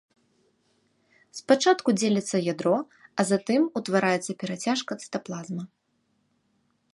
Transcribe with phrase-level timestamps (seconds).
[1.39, 2.77] Спачатку дзеліцца ядро,
[3.19, 5.63] а затым утвараецца перацяжка цытаплазмы.